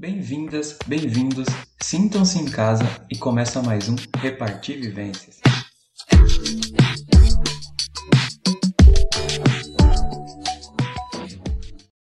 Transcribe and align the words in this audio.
Bem-vindas, 0.00 0.78
bem-vindos, 0.86 1.48
sintam-se 1.82 2.38
em 2.38 2.44
casa 2.44 2.84
e 3.10 3.18
começa 3.18 3.60
mais 3.60 3.88
um 3.88 3.96
Repartir 4.16 4.80
Vivências. 4.80 5.40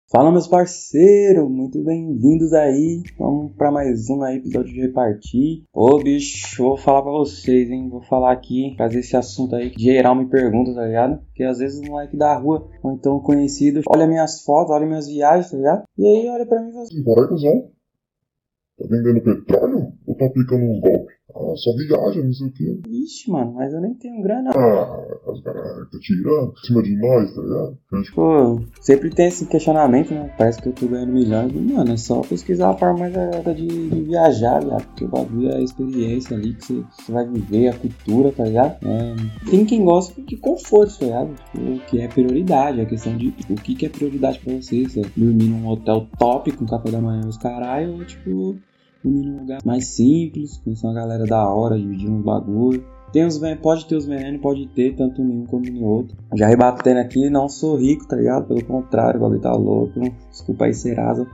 Fala 0.09 0.31
meus 0.31 0.47
parceiros, 0.47 1.51
muito 1.51 1.83
bem-vindos 1.83 2.53
aí. 2.53 3.03
Vamos 3.19 3.53
para 3.57 3.69
mais 3.71 4.09
um 4.09 4.23
aí, 4.23 4.37
episódio 4.37 4.73
de 4.73 4.81
repartir. 4.81 5.65
Ô 5.73 5.97
bicho, 6.01 6.63
vou 6.63 6.77
falar 6.77 7.01
para 7.01 7.11
vocês, 7.11 7.69
hein? 7.69 7.89
Vou 7.89 8.01
falar 8.03 8.31
aqui, 8.31 8.73
trazer 8.77 8.99
esse 8.99 9.17
assunto 9.17 9.53
aí 9.53 9.69
que 9.69 9.83
geral 9.83 10.15
me 10.15 10.29
pergunta, 10.29 10.73
tá 10.73 10.85
ligado? 10.85 11.21
Porque 11.25 11.43
às 11.43 11.57
vezes 11.57 11.81
o 11.81 11.91
moleque 11.91 12.15
da 12.15 12.37
rua, 12.37 12.69
ou 12.81 12.93
então 12.93 13.19
conhecido, 13.19 13.81
olha 13.85 14.07
minhas 14.07 14.43
fotos, 14.43 14.73
olha 14.73 14.85
minhas 14.85 15.07
viagens, 15.07 15.51
tá 15.51 15.57
ligado? 15.57 15.83
E 15.97 16.05
aí 16.05 16.29
olha 16.29 16.45
pra 16.45 16.61
mim 16.61 16.69
e 16.69 16.71
fala 16.71 16.83
assim. 16.83 17.03
Tá 18.81 18.87
vendendo 18.89 19.21
petróleo 19.21 19.93
ou 20.07 20.15
tá 20.15 20.25
aplicando 20.25 20.63
uns 20.63 20.79
golpes? 20.79 21.15
Ah, 21.33 21.55
só 21.55 21.71
viaja, 21.77 22.21
não 22.21 22.33
sei 22.33 22.47
o 22.47 22.51
quê. 22.51 22.79
Ixi, 22.89 23.31
mano, 23.31 23.53
mas 23.53 23.73
eu 23.73 23.79
nem 23.79 23.93
tenho 23.93 24.21
grana. 24.21 24.51
Ah, 24.53 25.31
os 25.31 25.41
caras 25.41 25.89
tá 25.89 25.97
tirando 26.01 26.51
em 26.51 26.65
cima 26.65 26.83
de 26.83 26.97
nós, 26.97 27.33
tá 27.33 27.41
ligado? 27.41 27.77
Gente 27.93 28.11
Pô, 28.13 28.61
sempre 28.81 29.09
tem 29.09 29.27
esse 29.27 29.45
questionamento, 29.45 30.13
né? 30.13 30.33
Parece 30.37 30.61
que 30.61 30.69
eu 30.69 30.73
tô 30.73 30.87
ganhando 30.87 31.13
milhões. 31.13 31.53
Mano, 31.53 31.93
é 31.93 31.97
só 31.97 32.21
pesquisar 32.21 32.71
a 32.71 32.77
forma 32.77 32.99
mais 32.99 33.13
de, 33.55 33.67
de 33.67 34.01
viajar, 34.01 34.59
viado. 34.59 34.85
Porque 34.87 35.05
o 35.05 35.07
bagulho 35.07 35.49
é 35.49 35.57
a 35.57 35.61
experiência 35.61 36.35
ali 36.35 36.53
que 36.53 36.65
você, 36.65 36.83
você 36.91 37.11
vai 37.11 37.25
viver, 37.27 37.67
a 37.69 37.73
cultura, 37.77 38.31
tá 38.31 38.43
ligado? 38.43 38.77
É, 38.85 39.49
tem 39.49 39.65
quem 39.65 39.85
gosta 39.85 40.19
de 40.21 40.35
conforto, 40.37 40.99
tá 40.99 41.05
ligado? 41.05 41.35
Tipo, 41.51 41.75
O 41.75 41.79
que 41.81 42.01
é 42.01 42.07
prioridade, 42.07 42.81
a 42.81 42.85
questão 42.85 43.15
de 43.15 43.31
tipo, 43.31 43.53
o 43.53 43.57
que, 43.57 43.75
que 43.75 43.85
é 43.85 43.89
prioridade 43.89 44.39
pra 44.39 44.53
você. 44.55 44.83
Você 44.83 45.01
dormir 45.15 45.45
num 45.45 45.67
hotel 45.67 46.07
top 46.17 46.51
com 46.51 46.65
café 46.65 46.91
da 46.91 46.99
manhã 46.99 47.21
e 47.23 47.29
os 47.29 47.37
caralho, 47.37 47.93
ou 47.93 48.05
tipo, 48.05 48.57
dormir 49.03 49.25
num 49.25 49.39
lugar 49.39 49.59
mais 49.65 49.87
simples, 49.87 50.57
conhecer 50.63 50.87
uma 50.87 50.93
galera 50.93 51.25
da 51.25 51.47
hora, 51.47 51.77
dividir 51.77 52.09
uns 52.09 52.23
bagulho. 52.23 52.83
Tem 53.11 53.25
os, 53.25 53.39
pode 53.61 53.85
ter 53.87 53.95
os 53.95 54.05
venenos, 54.05 54.41
pode 54.41 54.67
ter 54.67 54.95
tanto 54.95 55.21
nenhum 55.21 55.45
como 55.45 55.65
em 55.65 55.83
outro. 55.83 56.15
Já 56.33 56.47
rebatendo 56.47 56.99
aqui, 56.99 57.29
não 57.29 57.49
sou 57.49 57.75
rico, 57.75 58.07
tá 58.07 58.15
ligado? 58.15 58.47
Pelo 58.47 58.63
contrário, 58.63 59.19
o 59.19 59.23
bagulho 59.23 59.41
tá 59.41 59.51
louco. 59.51 59.99
Desculpa 60.29 60.65
aí, 60.65 60.73
Serasa. 60.73 61.27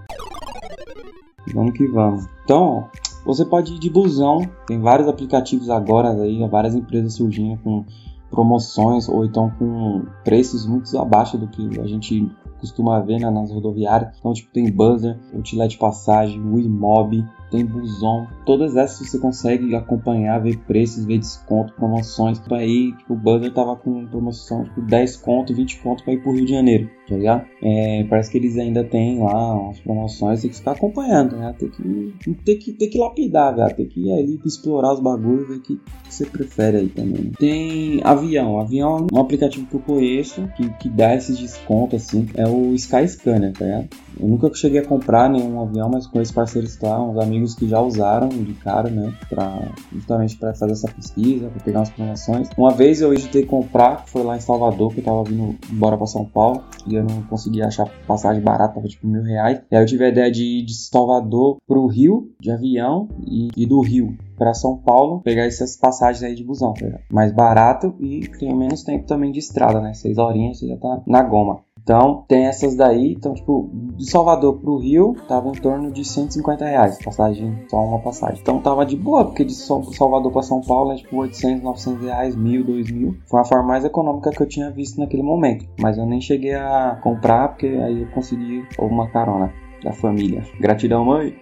Vamos 1.54 1.74
que 1.74 1.88
vamos. 1.88 2.26
Então, 2.44 2.90
você 3.26 3.46
pode 3.46 3.74
ir 3.74 3.80
de 3.80 3.90
busão. 3.90 4.42
Tem 4.66 4.80
vários 4.80 5.08
aplicativos 5.08 5.70
agora 5.70 6.12
aí, 6.12 6.40
várias 6.50 6.74
empresas 6.74 7.14
surgindo 7.14 7.58
com 7.62 7.86
promoções 8.30 9.08
ou 9.08 9.24
então 9.24 9.52
com 9.58 10.06
preços 10.24 10.66
muito 10.66 10.98
abaixo 10.98 11.38
do 11.38 11.48
que 11.48 11.80
a 11.80 11.88
gente 11.88 12.30
costuma 12.60 13.00
ver 13.00 13.20
né, 13.20 13.30
nas 13.30 13.52
rodoviárias. 13.52 14.16
Então, 14.18 14.34
tipo, 14.34 14.52
tem 14.52 14.72
Buzzer, 14.72 15.18
Outlet 15.34 15.78
Passagem, 15.78 16.42
Wimob, 16.42 17.24
tem 17.50 17.66
Buzon. 17.66 18.28
Todas 18.46 18.76
essas 18.76 19.10
você 19.10 19.20
consegue 19.20 19.76
acompanhar, 19.76 20.40
ver 20.40 20.58
preços, 20.60 21.06
ver 21.06 21.20
desconto, 21.20 21.74
promoções. 21.74 22.40
Tipo, 22.40 22.56
aí, 22.56 22.94
tipo, 22.98 23.14
o 23.14 23.18
Buzzer 23.18 23.54
tava 23.54 23.76
com 23.76 24.06
promoção, 24.08 24.64
tipo, 24.64 24.82
10 24.82 25.18
conto, 25.18 25.54
20 25.54 25.80
conto 25.80 26.04
pra 26.04 26.14
ir 26.14 26.22
pro 26.22 26.34
Rio 26.34 26.46
de 26.46 26.52
Janeiro, 26.52 26.90
tá 27.08 27.16
ligado? 27.16 27.46
É, 27.62 28.06
parece 28.10 28.32
que 28.32 28.38
eles 28.38 28.58
ainda 28.58 28.84
têm 28.84 29.20
lá 29.20 29.54
umas 29.56 29.80
promoções, 29.80 30.42
tem 30.42 30.50
que 30.50 30.58
ficar 30.58 30.72
acompanhando, 30.72 31.38
né? 31.38 31.54
Tem 31.58 31.70
que, 31.70 32.36
tem 32.46 32.58
que, 32.58 32.74
tem 32.74 32.90
que 32.90 32.98
lapidar, 32.98 33.56
velho. 33.56 33.76
Tem 33.76 33.88
que 33.88 34.08
ir 34.08 34.12
ali 34.12 34.40
explorar 34.46 34.94
os 34.94 35.00
bagulhos, 35.00 35.48
ver 35.48 35.56
o 35.56 35.62
que, 35.62 35.80
você 36.10 36.26
prefere 36.26 36.78
aí 36.78 36.90
também. 36.90 37.32
Tem 37.38 38.02
avião. 38.04 38.60
Avião 38.60 39.08
é 39.12 39.16
um 39.16 39.20
aplicativo 39.20 39.68
que 39.68 39.76
eu 39.76 39.80
conheço, 39.82 40.48
que, 40.56 40.70
que 40.78 40.90
dá 40.90 41.16
esses 41.16 41.38
descontos, 41.38 42.02
assim. 42.02 42.28
É 42.36 42.48
o 42.48 42.74
Skyscanner, 42.74 43.54
tá 43.54 43.66
ligado? 43.66 43.90
Eu 44.20 44.28
nunca 44.28 44.52
cheguei 44.54 44.80
a 44.80 44.86
comprar 44.86 45.30
nenhum 45.30 45.62
avião, 45.62 45.90
mas 45.90 46.08
conheço 46.08 46.34
parceiros 46.34 46.80
lá, 46.82 47.02
uns 47.02 47.20
amigos 47.20 47.37
que 47.46 47.68
já 47.68 47.82
usaram, 47.82 48.30
indicaram, 48.30 48.90
né? 48.90 49.14
Pra, 49.30 49.72
justamente 49.92 50.38
para 50.38 50.54
fazer 50.54 50.74
essa 50.74 50.92
pesquisa, 50.92 51.50
para 51.50 51.64
pegar 51.64 51.80
umas 51.80 51.90
promoções. 51.90 52.50
Uma 52.58 52.72
vez 52.72 53.02
eu 53.02 53.14
hesitei 53.14 53.46
comprar, 53.46 54.04
foi 54.08 54.24
lá 54.24 54.38
em 54.38 54.42
Salvador, 54.42 54.94
que 54.94 55.00
eu 55.00 55.04
tava 55.04 55.24
vindo 55.24 55.56
embora 55.72 55.98
para 55.98 56.08
São 56.08 56.26
Paulo, 56.26 56.64
e 56.88 56.96
eu 56.96 57.04
não 57.04 57.24
consegui 57.24 57.62
achar 57.62 57.88
passagem 58.06 58.42
barata, 58.42 58.76
tava 58.76 58.88
tipo 58.88 59.08
mil 59.08 59.24
reais. 59.24 59.62
E 59.72 59.76
aí 59.76 59.84
eu 59.84 59.88
tive 59.88 60.06
a 60.06 60.10
ideia 60.10 60.32
de 60.32 60.44
ir 60.44 60.66
de 60.66 60.74
Salvador 60.74 61.58
pro 61.68 61.88
Rio, 61.88 62.32
de 62.40 62.52
avião, 62.52 63.08
e, 63.26 63.50
e 63.56 63.66
do 63.66 63.82
Rio 63.82 64.16
para 64.38 64.54
São 64.54 64.78
Paulo, 64.78 65.22
pegar 65.22 65.46
essas 65.46 65.76
passagens 65.76 66.24
aí 66.24 66.36
de 66.36 66.44
busão, 66.44 66.74
tá 66.74 67.00
mais 67.10 67.32
barato 67.32 67.96
e 68.00 68.28
tem 68.40 68.56
menos 68.56 68.84
tempo 68.84 69.08
também 69.08 69.32
de 69.32 69.40
estrada, 69.40 69.82
né? 69.82 69.94
Seis 69.94 70.18
horinhas 70.18 70.60
você 70.60 70.68
já 70.68 70.78
tá 70.78 71.02
na 71.08 71.24
goma. 71.24 71.62
Então, 71.88 72.26
tem 72.28 72.48
essas 72.48 72.76
daí. 72.76 73.14
Então, 73.14 73.34
tipo, 73.34 73.70
de 73.96 74.12
Salvador 74.12 74.60
pro 74.60 74.76
Rio, 74.76 75.16
tava 75.26 75.48
em 75.48 75.54
torno 75.54 75.90
de 75.90 76.04
150 76.04 76.66
reais. 76.66 77.00
Passagem, 77.02 77.64
só 77.70 77.78
uma 77.78 78.00
passagem. 78.00 78.40
Então, 78.42 78.60
tava 78.60 78.86
de 78.86 78.98
boa, 78.98 79.24
porque 79.24 79.46
de 79.46 79.54
Sal- 79.54 79.86
Salvador 79.94 80.34
pra 80.34 80.42
São 80.42 80.60
Paulo 80.60 80.92
é 80.92 80.96
tipo 80.98 81.16
800, 81.16 81.64
900 81.64 82.04
reais, 82.04 82.36
1000, 82.36 82.66
2000. 82.66 83.16
Foi 83.26 83.40
a 83.40 83.46
forma 83.46 83.64
mais 83.70 83.86
econômica 83.86 84.32
que 84.32 84.44
eu 84.44 84.46
tinha 84.46 84.70
visto 84.70 85.00
naquele 85.00 85.24
momento. 85.24 85.66
Mas 85.80 85.98
eu 85.98 86.06
nem 86.06 86.20
cheguei 86.20 86.56
a 86.56 87.00
comprar, 87.02 87.48
porque 87.48 87.68
aí 87.68 88.02
eu 88.02 88.08
consegui 88.10 88.66
uma 88.78 89.08
carona 89.08 89.54
da 89.82 89.94
família. 89.94 90.44
Gratidão, 90.60 91.06
mãe. 91.06 91.34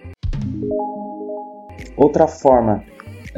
Outra 1.96 2.28
forma 2.28 2.84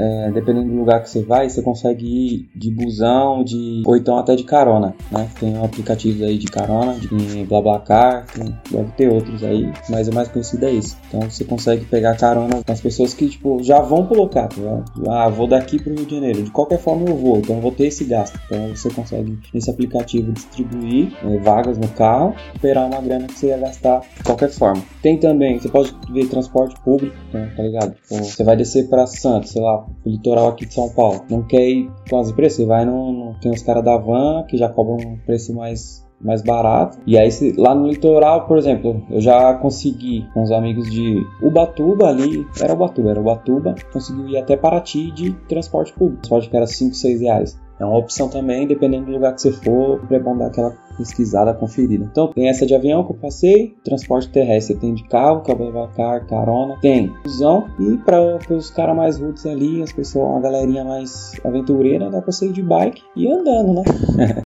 é, 0.01 0.31
dependendo 0.31 0.69
do 0.71 0.77
lugar 0.77 1.03
que 1.03 1.11
você 1.11 1.23
vai, 1.23 1.49
você 1.51 1.61
consegue 1.61 2.07
ir 2.07 2.51
de 2.55 2.71
busão, 2.71 3.43
de 3.43 3.83
ou 3.85 3.97
então 3.97 4.17
até 4.17 4.37
de 4.37 4.45
carona, 4.45 4.95
né? 5.11 5.29
Tem 5.41 5.57
aplicativos 5.63 6.23
aí 6.23 6.39
de 6.39 6.47
carona, 6.47 6.95
de 6.95 7.45
BlaBlaCar, 7.45 8.27
tem- 8.33 8.55
deve 8.71 8.93
ter 8.93 9.09
outros 9.11 9.43
aí, 9.43 9.71
mas 9.91 10.09
o 10.09 10.15
mais 10.15 10.29
conhecido 10.29 10.65
é 10.67 10.75
esse. 10.75 10.97
Então 11.09 11.23
você 11.23 11.45
consegue 11.45 11.85
pegar 11.87 12.17
carona 12.17 12.63
com 12.65 12.73
as 12.73 12.81
pessoas 12.81 13.13
que 13.13 13.29
tipo 13.29 13.63
já 13.63 13.81
vão 13.81 14.07
pro 14.07 14.17
local, 14.19 14.49
tá 14.49 14.57
ligado? 14.57 14.85
Ah, 15.09 15.29
vou 15.29 15.47
daqui 15.49 15.83
pro 15.83 15.93
Rio 15.95 16.07
de 16.07 16.15
Janeiro. 16.15 16.43
De 16.43 16.51
qualquer 16.51 16.79
forma 16.79 17.09
eu 17.09 17.17
vou, 17.17 17.39
então 17.39 17.57
eu 17.57 17.63
vou 17.63 17.73
ter 17.73 17.87
esse 17.87 18.05
gasto. 18.05 18.39
Então 18.47 18.69
você 18.69 18.91
consegue 18.91 19.37
nesse 19.53 19.71
aplicativo 19.71 20.31
distribuir 20.33 21.13
é, 21.25 21.39
vagas 21.39 21.77
no 21.77 21.89
carro, 21.89 22.35
esperar 22.55 22.87
uma 22.87 23.01
grana 23.01 23.27
que 23.27 23.39
você 23.39 23.49
ia 23.49 23.59
gastar 23.59 24.01
de 24.17 24.23
qualquer 24.23 24.51
forma. 24.51 24.83
Tem 25.03 25.19
também, 25.19 25.59
você 25.59 25.69
pode 25.69 25.95
ver 26.13 26.29
transporte 26.29 26.75
público, 26.83 27.17
então, 27.29 27.49
tá 27.57 27.63
ligado? 27.63 27.95
Tipo, 27.95 28.17
você 28.25 28.45
vai 28.45 28.57
descer 28.57 28.89
pra 28.89 29.07
Santos, 29.07 29.51
sei 29.51 29.63
lá, 29.63 29.85
litoral 30.05 30.49
aqui 30.49 30.67
de 30.67 30.75
São 30.75 30.89
Paulo. 30.89 31.25
Não 31.31 31.43
quer 31.43 31.69
ir 31.69 31.91
com 32.09 32.19
as 32.19 32.31
empresas, 32.31 32.57
você 32.57 32.67
vai 32.67 32.85
no, 32.85 33.35
Tem 33.41 33.51
os 33.51 33.63
caras 33.63 33.85
da 33.85 33.97
van 33.97 34.45
que 34.45 34.57
já 34.57 34.69
cobram 34.69 34.97
um 34.97 35.17
preço 35.19 35.55
mais. 35.55 36.07
Mais 36.21 36.43
barato. 36.43 36.99
E 37.07 37.17
aí, 37.17 37.29
lá 37.57 37.77
no 37.77 37.87
litoral, 37.87 38.49
por 38.49 38.59
exemplo, 38.59 39.01
eu 39.09 39.21
já 39.21 39.55
consegui 39.55 40.27
com 40.35 40.43
os 40.43 40.51
amigos 40.51 40.91
de 40.91 41.25
Ubatuba 41.41 42.09
ali. 42.09 42.45
Era 42.61 42.75
Ubatuba, 42.75 43.11
era 43.11 43.21
Ubatuba. 43.21 43.77
Consegui 43.93 44.33
ir 44.33 44.37
até 44.37 44.57
Paraty 44.57 45.13
de 45.13 45.33
transporte 45.49 45.93
público. 45.93 46.23
Transporte 46.23 46.51
que 46.51 46.57
era 46.57 46.67
5, 46.67 46.93
6 46.97 47.21
reais. 47.21 47.68
É 47.79 47.85
uma 47.85 47.97
opção 47.97 48.29
também, 48.29 48.67
dependendo 48.67 49.07
do 49.07 49.13
lugar 49.13 49.35
que 49.35 49.43
você 49.43 49.53
for, 49.53 50.01
é 50.11 50.19
bom 50.19 50.37
dar 50.37 50.47
aquela 50.47 50.75
pesquisada, 50.97 51.55
conferida. 51.55 52.05
Então, 52.05 52.29
tem 52.29 52.49
essa 52.49 52.67
de 52.67 52.75
avião 52.75 53.05
que 53.05 53.13
eu 53.13 53.17
passei, 53.17 53.77
transporte 53.85 54.29
terrestre 54.31 54.77
tem 54.77 54.95
de 54.95 55.05
carro, 55.05 55.43
que 55.43 55.51
é 55.51 55.55
o 55.55 55.57
BlaBlaCar, 55.57 56.27
carona, 56.27 56.77
tem 56.81 57.13
busão, 57.23 57.69
e 57.79 57.97
para 57.99 58.21
os 58.51 58.71
caras 58.71 58.97
mais 58.97 59.19
roots 59.21 59.47
ali, 59.47 59.81
as 59.81 59.93
pessoas, 59.93 60.29
uma 60.29 60.41
galerinha 60.41 60.85
mais 60.85 61.41
aventureira, 61.45 62.11
dá 62.11 62.21
pra 62.21 62.33
você 62.33 62.47
ir 62.47 62.53
de 62.53 62.63
bike 62.63 63.03
e 63.15 63.31
andando, 63.31 63.75
né? 63.75 64.43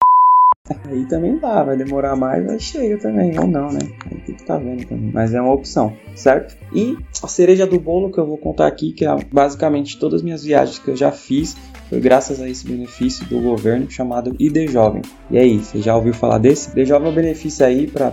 Aí 0.86 1.06
também 1.06 1.38
dá, 1.38 1.62
vai 1.62 1.76
demorar 1.76 2.14
mais, 2.14 2.44
mas 2.44 2.62
chega 2.62 2.98
também, 2.98 3.38
ou 3.38 3.46
não, 3.46 3.72
né? 3.72 3.80
Aí 4.04 4.18
tem 4.18 4.34
que 4.34 4.42
estar 4.42 4.58
vendo 4.58 4.86
também. 4.86 5.10
Mas 5.12 5.32
é 5.32 5.40
uma 5.40 5.52
opção, 5.52 5.94
certo? 6.14 6.56
E 6.74 6.96
a 7.22 7.26
cereja 7.26 7.66
do 7.66 7.80
bolo 7.80 8.12
que 8.12 8.18
eu 8.18 8.26
vou 8.26 8.36
contar 8.36 8.66
aqui, 8.66 8.92
que 8.92 9.06
é 9.06 9.16
basicamente 9.32 9.98
todas 9.98 10.20
as 10.20 10.22
minhas 10.22 10.44
viagens 10.44 10.78
que 10.78 10.88
eu 10.88 10.96
já 10.96 11.10
fiz, 11.10 11.56
foi 11.88 12.00
graças 12.00 12.40
a 12.40 12.48
esse 12.48 12.66
benefício 12.66 13.24
do 13.26 13.40
governo 13.40 13.90
chamado 13.90 14.36
ID 14.38 14.70
Jovem. 14.70 15.02
E 15.30 15.38
aí, 15.38 15.58
você 15.58 15.80
já 15.80 15.96
ouviu 15.96 16.12
falar 16.12 16.38
desse? 16.38 16.70
ID 16.78 16.86
Jovem 16.86 17.08
é 17.08 17.10
um 17.10 17.14
benefício 17.14 17.64
aí 17.64 17.86
para 17.86 18.12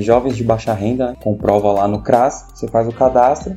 jovens 0.00 0.36
de 0.36 0.44
baixa 0.44 0.72
renda, 0.72 1.14
comprova 1.20 1.72
lá 1.72 1.86
no 1.86 2.02
CRAS, 2.02 2.46
você 2.54 2.66
faz 2.68 2.88
o 2.88 2.92
cadastro 2.92 3.56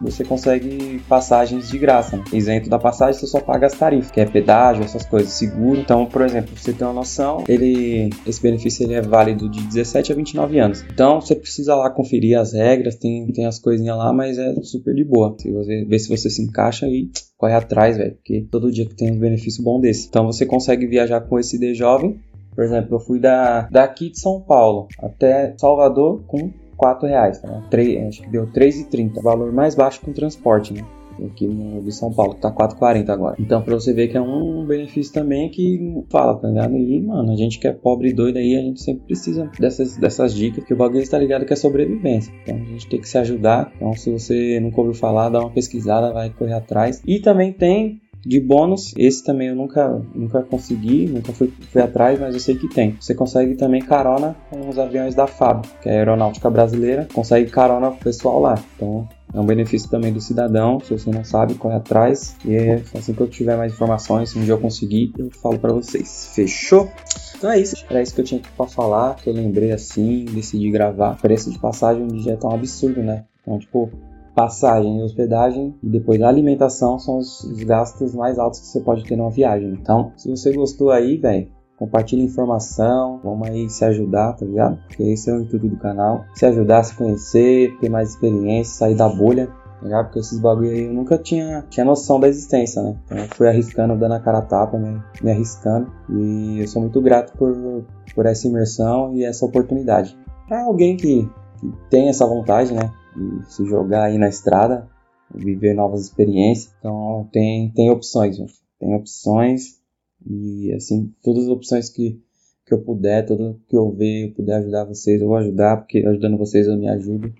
você 0.00 0.24
consegue 0.24 1.00
passagens 1.08 1.68
de 1.68 1.78
graça. 1.78 2.16
Né? 2.16 2.24
Isento 2.32 2.68
da 2.68 2.78
passagem, 2.78 3.20
você 3.20 3.26
só 3.26 3.40
paga 3.40 3.66
as 3.66 3.74
tarifas, 3.74 4.10
que 4.10 4.20
é 4.20 4.26
pedágio, 4.26 4.84
essas 4.84 5.04
coisas, 5.04 5.32
seguro. 5.32 5.78
Então, 5.78 6.06
por 6.06 6.22
exemplo, 6.22 6.56
você 6.56 6.72
ter 6.72 6.84
uma 6.84 6.92
noção, 6.92 7.44
ele, 7.48 8.10
esse 8.26 8.42
benefício 8.42 8.84
ele 8.84 8.94
é 8.94 9.02
válido 9.02 9.48
de 9.48 9.62
17 9.62 10.12
a 10.12 10.14
29 10.14 10.58
anos. 10.58 10.84
Então, 10.92 11.20
você 11.20 11.34
precisa 11.34 11.74
lá 11.74 11.90
conferir 11.90 12.38
as 12.38 12.52
regras, 12.52 12.96
tem, 12.96 13.26
tem 13.28 13.46
as 13.46 13.58
coisinhas 13.58 13.96
lá, 13.96 14.12
mas 14.12 14.38
é 14.38 14.54
super 14.62 14.94
de 14.94 15.04
boa. 15.04 15.34
Se 15.38 15.50
você 15.50 15.84
ver 15.84 15.98
se 15.98 16.08
você 16.08 16.28
se 16.28 16.42
encaixa 16.42 16.86
e 16.86 17.10
corre 17.36 17.54
atrás, 17.54 17.96
velho, 17.96 18.14
porque 18.14 18.46
todo 18.50 18.70
dia 18.70 18.86
que 18.86 18.94
tem 18.94 19.12
um 19.12 19.18
benefício 19.18 19.62
bom 19.62 19.80
desse. 19.80 20.08
Então, 20.08 20.26
você 20.26 20.44
consegue 20.46 20.86
viajar 20.86 21.20
com 21.20 21.38
esse 21.38 21.58
D 21.58 21.74
jovem. 21.74 22.20
Por 22.54 22.64
exemplo, 22.64 22.96
eu 22.96 23.00
fui 23.00 23.18
da, 23.18 23.62
daqui 23.70 24.10
de 24.10 24.20
São 24.20 24.40
Paulo 24.40 24.86
até 24.98 25.54
Salvador 25.56 26.22
com 26.26 26.52
4 26.82 27.06
reais, 27.06 27.40
tá? 27.40 27.62
Três- 27.70 28.08
acho 28.08 28.22
que 28.22 28.28
deu 28.28 28.44
3,30, 28.48 29.22
valor 29.22 29.52
mais 29.52 29.76
baixo 29.76 30.00
com 30.00 30.12
transporte, 30.12 30.74
né? 30.74 30.82
aqui 31.24 31.46
no 31.46 31.80
de 31.82 31.92
São 31.92 32.12
Paulo, 32.12 32.34
que 32.34 32.40
tá 32.40 32.50
4,40 32.50 33.12
agora. 33.12 33.36
Então, 33.38 33.62
pra 33.62 33.74
você 33.74 33.92
ver 33.92 34.08
que 34.08 34.16
é 34.16 34.20
um 34.20 34.64
benefício 34.64 35.12
também 35.12 35.48
que 35.50 36.04
fala, 36.10 36.34
tá 36.36 36.48
ligado? 36.48 36.76
E, 36.76 37.00
mano, 37.00 37.30
a 37.30 37.36
gente 37.36 37.60
que 37.60 37.68
é 37.68 37.72
pobre 37.72 38.08
e 38.08 38.12
doido 38.12 38.38
aí, 38.38 38.56
a 38.56 38.62
gente 38.62 38.82
sempre 38.82 39.04
precisa 39.04 39.48
dessas, 39.60 39.96
dessas 39.96 40.34
dicas, 40.34 40.64
que 40.64 40.72
o 40.72 40.76
bagulho 40.76 41.02
está 41.02 41.18
ligado 41.18 41.44
que 41.44 41.52
é 41.52 41.56
sobrevivência. 41.56 42.32
Então, 42.42 42.56
a 42.56 42.64
gente 42.64 42.88
tem 42.88 43.00
que 43.00 43.08
se 43.08 43.18
ajudar. 43.18 43.70
Então, 43.76 43.92
se 43.92 44.10
você 44.10 44.58
nunca 44.58 44.80
ouviu 44.80 44.94
falar, 44.94 45.28
dá 45.28 45.38
uma 45.40 45.50
pesquisada, 45.50 46.12
vai 46.12 46.30
correr 46.30 46.54
atrás. 46.54 47.02
E 47.06 47.20
também 47.20 47.52
tem 47.52 48.00
de 48.24 48.40
bônus, 48.40 48.94
esse 48.96 49.24
também 49.24 49.48
eu 49.48 49.56
nunca, 49.56 50.00
nunca 50.14 50.42
consegui, 50.42 51.06
nunca 51.06 51.32
fui, 51.32 51.52
fui 51.70 51.82
atrás, 51.82 52.18
mas 52.20 52.34
eu 52.34 52.40
sei 52.40 52.56
que 52.56 52.68
tem. 52.68 52.96
Você 53.00 53.14
consegue 53.14 53.54
também 53.54 53.82
carona 53.82 54.36
com 54.48 54.68
os 54.68 54.78
aviões 54.78 55.14
da 55.14 55.26
FAB, 55.26 55.66
que 55.82 55.88
é 55.88 55.92
a 55.92 55.98
Aeronáutica 55.98 56.48
Brasileira, 56.48 57.08
consegue 57.12 57.50
carona 57.50 57.88
o 57.88 57.96
pessoal 57.96 58.40
lá. 58.40 58.62
Então 58.76 59.08
é 59.34 59.40
um 59.40 59.46
benefício 59.46 59.90
também 59.90 60.12
do 60.12 60.20
cidadão, 60.20 60.78
se 60.80 60.90
você 60.90 61.10
não 61.10 61.24
sabe, 61.24 61.54
corre 61.54 61.76
atrás. 61.76 62.36
E 62.44 62.54
é 62.54 62.82
assim 62.96 63.12
que 63.12 63.20
eu 63.20 63.28
tiver 63.28 63.56
mais 63.56 63.72
informações, 63.72 64.30
se 64.30 64.38
um 64.38 64.44
dia 64.44 64.54
eu 64.54 64.60
conseguir, 64.60 65.12
eu 65.18 65.30
falo 65.30 65.58
para 65.58 65.72
vocês. 65.72 66.30
Fechou? 66.34 66.88
Então 67.36 67.50
é 67.50 67.58
isso, 67.58 67.84
era 67.90 68.00
isso 68.00 68.14
que 68.14 68.20
eu 68.20 68.24
tinha 68.24 68.40
aqui 68.40 68.50
pra 68.56 68.66
falar, 68.66 69.16
que 69.16 69.28
eu 69.28 69.34
lembrei 69.34 69.72
assim, 69.72 70.26
decidi 70.26 70.70
gravar. 70.70 71.14
O 71.14 71.16
preço 71.16 71.50
de 71.50 71.58
passagem 71.58 72.02
um 72.02 72.08
dia 72.08 72.34
é 72.34 72.36
tão 72.36 72.52
absurdo, 72.52 73.02
né? 73.02 73.24
Então, 73.42 73.58
tipo, 73.58 73.90
passagem 74.34 74.98
e 74.98 75.02
hospedagem 75.02 75.74
e 75.82 75.88
depois 75.88 76.20
a 76.22 76.28
alimentação 76.28 76.98
são 76.98 77.18
os, 77.18 77.44
os, 77.44 77.62
gastos 77.62 78.14
mais 78.14 78.38
altos 78.38 78.60
que 78.60 78.66
você 78.66 78.80
pode 78.80 79.04
ter 79.04 79.16
numa 79.16 79.30
viagem. 79.30 79.70
Então, 79.70 80.12
se 80.16 80.30
você 80.30 80.52
gostou 80.52 80.90
aí, 80.90 81.16
velho, 81.16 81.48
compartilha 81.78 82.22
informação, 82.22 83.20
vamos 83.22 83.48
aí 83.48 83.68
se 83.68 83.84
ajudar, 83.84 84.34
tá 84.34 84.44
ligado? 84.44 84.78
Porque 84.86 85.02
esse 85.02 85.30
é 85.30 85.34
o 85.34 85.40
intuito 85.40 85.68
do 85.68 85.76
canal, 85.76 86.24
se 86.34 86.46
ajudar 86.46 86.82
se 86.82 86.94
conhecer, 86.94 87.76
ter 87.80 87.88
mais 87.88 88.10
experiência, 88.10 88.74
sair 88.74 88.94
da 88.94 89.08
bolha. 89.08 89.48
Tá 89.80 89.86
ligado? 89.86 90.04
Porque 90.06 90.20
esses 90.20 90.38
bagulho 90.38 90.70
aí 90.70 90.84
eu 90.84 90.92
nunca 90.92 91.18
tinha, 91.18 91.64
tinha 91.68 91.84
noção 91.84 92.20
da 92.20 92.28
existência, 92.28 92.80
né? 92.80 92.96
Então 93.04 93.18
eu 93.18 93.26
fui 93.34 93.48
arriscando, 93.48 93.96
dando 93.96 94.14
a 94.14 94.20
cara 94.20 94.38
a 94.38 94.42
tapa, 94.42 94.78
me, 94.78 95.02
me 95.20 95.30
arriscando. 95.32 95.90
E 96.08 96.60
eu 96.60 96.68
sou 96.68 96.80
muito 96.80 97.00
grato 97.00 97.36
por, 97.36 97.84
por 98.14 98.24
essa 98.24 98.46
imersão 98.46 99.12
e 99.12 99.24
essa 99.24 99.44
oportunidade. 99.44 100.16
Para 100.46 100.62
alguém 100.62 100.96
que, 100.96 101.28
que 101.58 101.72
tem 101.90 102.08
essa 102.08 102.24
vontade, 102.24 102.72
né? 102.72 102.92
E 103.16 103.44
se 103.50 103.64
jogar 103.64 104.04
aí 104.04 104.18
na 104.18 104.28
estrada, 104.28 104.88
viver 105.34 105.74
novas 105.74 106.02
experiências. 106.02 106.74
Então 106.78 107.28
tem, 107.32 107.70
tem 107.70 107.90
opções, 107.90 108.36
gente. 108.36 108.54
tem 108.78 108.94
opções 108.94 109.80
e 110.26 110.72
assim, 110.74 111.12
todas 111.22 111.44
as 111.44 111.50
opções 111.50 111.88
que, 111.88 112.20
que 112.66 112.74
eu 112.74 112.82
puder, 112.82 113.24
tudo 113.26 113.60
que 113.68 113.76
eu 113.76 113.90
ver, 113.90 114.28
eu 114.28 114.34
puder 114.34 114.56
ajudar 114.56 114.84
vocês, 114.84 115.20
eu 115.20 115.28
vou 115.28 115.36
ajudar, 115.36 115.78
porque 115.78 115.98
ajudando 115.98 116.38
vocês 116.38 116.66
eu 116.66 116.76
me 116.76 116.88
ajudo. 116.88 117.32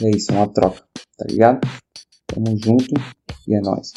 E 0.00 0.06
é 0.06 0.10
isso, 0.10 0.32
é 0.32 0.34
uma 0.34 0.48
troca, 0.48 0.82
tá 1.16 1.26
ligado? 1.28 1.60
Tamo 2.26 2.56
junto 2.56 2.94
e 3.46 3.54
é 3.54 3.60
nóis. 3.60 3.92